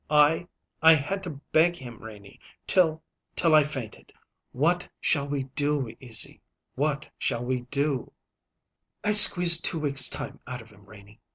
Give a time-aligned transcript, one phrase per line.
[0.09, 0.47] I
[0.81, 3.03] I had to beg him, Renie, till
[3.35, 4.11] till I fainted."
[4.51, 6.41] "What shall we do, Izzy?
[6.73, 8.11] What shall we do?"
[9.03, 11.19] "I squeezed two weeks' time out of him, Renie.